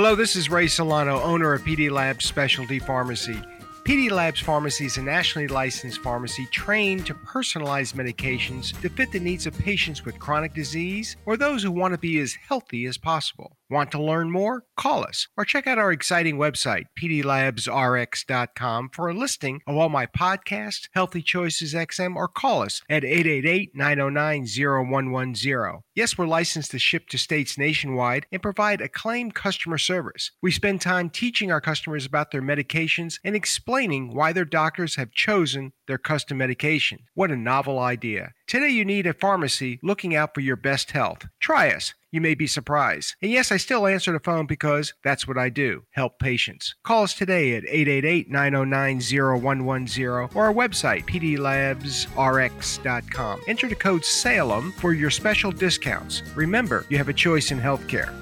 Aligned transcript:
Hello, 0.00 0.14
this 0.14 0.36
is 0.36 0.48
Ray 0.48 0.68
Solano, 0.68 1.20
owner 1.22 1.52
of 1.52 1.62
PD 1.62 1.90
Labs 1.90 2.24
Specialty 2.24 2.78
Pharmacy. 2.78 3.34
PD 3.82 4.12
Labs 4.12 4.38
Pharmacy 4.38 4.86
is 4.86 4.96
a 4.96 5.02
nationally 5.02 5.48
licensed 5.48 6.02
pharmacy 6.02 6.46
trained 6.52 7.04
to 7.06 7.14
personalize 7.14 7.94
medications 7.94 8.80
to 8.80 8.90
fit 8.90 9.10
the 9.10 9.18
needs 9.18 9.44
of 9.44 9.58
patients 9.58 10.04
with 10.04 10.20
chronic 10.20 10.54
disease 10.54 11.16
or 11.26 11.36
those 11.36 11.64
who 11.64 11.72
want 11.72 11.94
to 11.94 11.98
be 11.98 12.20
as 12.20 12.32
healthy 12.32 12.86
as 12.86 12.96
possible. 12.96 13.57
Want 13.70 13.92
to 13.92 14.02
learn 14.02 14.30
more? 14.30 14.64
Call 14.78 15.04
us 15.04 15.28
or 15.36 15.44
check 15.44 15.66
out 15.66 15.76
our 15.76 15.92
exciting 15.92 16.38
website, 16.38 16.84
pdlabsrx.com, 16.98 18.90
for 18.92 19.08
a 19.08 19.14
listing 19.14 19.60
of 19.66 19.76
all 19.76 19.90
my 19.90 20.06
podcasts, 20.06 20.88
Healthy 20.92 21.20
Choices 21.22 21.74
XM, 21.74 22.16
or 22.16 22.28
call 22.28 22.62
us 22.62 22.80
at 22.88 23.04
888 23.04 23.72
909 23.74 24.46
0110. 24.46 25.80
Yes, 25.94 26.16
we're 26.16 26.26
licensed 26.26 26.70
to 26.70 26.78
ship 26.78 27.08
to 27.08 27.18
states 27.18 27.58
nationwide 27.58 28.24
and 28.32 28.40
provide 28.40 28.80
acclaimed 28.80 29.34
customer 29.34 29.76
service. 29.76 30.30
We 30.40 30.50
spend 30.50 30.80
time 30.80 31.10
teaching 31.10 31.52
our 31.52 31.60
customers 31.60 32.06
about 32.06 32.30
their 32.30 32.40
medications 32.40 33.18
and 33.22 33.36
explaining 33.36 34.14
why 34.14 34.32
their 34.32 34.46
doctors 34.46 34.96
have 34.96 35.12
chosen 35.12 35.72
their 35.88 35.98
custom 35.98 36.38
medication. 36.38 37.00
What 37.14 37.32
a 37.32 37.36
novel 37.36 37.80
idea. 37.80 38.30
Today, 38.46 38.68
you 38.68 38.84
need 38.84 39.08
a 39.08 39.12
pharmacy 39.12 39.80
looking 39.82 40.14
out 40.14 40.34
for 40.34 40.40
your 40.40 40.54
best 40.54 40.92
health. 40.92 41.26
Try 41.40 41.72
us. 41.72 41.94
You 42.10 42.20
may 42.20 42.34
be 42.34 42.46
surprised. 42.46 43.16
And 43.20 43.30
yes, 43.30 43.52
I 43.52 43.58
still 43.58 43.86
answer 43.86 44.12
the 44.12 44.20
phone 44.20 44.46
because 44.46 44.94
that's 45.02 45.28
what 45.28 45.36
I 45.36 45.50
do 45.50 45.82
help 45.90 46.18
patients. 46.18 46.74
Call 46.84 47.02
us 47.02 47.12
today 47.12 47.54
at 47.56 47.68
888 47.68 48.30
909 48.30 49.00
0110 49.00 50.06
or 50.06 50.44
our 50.44 50.54
website, 50.54 51.04
pdlabsrx.com. 51.06 53.40
Enter 53.46 53.68
the 53.68 53.74
code 53.74 54.04
SALEM 54.04 54.72
for 54.72 54.94
your 54.94 55.10
special 55.10 55.50
discounts. 55.50 56.22
Remember, 56.34 56.86
you 56.88 56.96
have 56.96 57.08
a 57.08 57.12
choice 57.12 57.50
in 57.50 57.60
healthcare. 57.60 58.14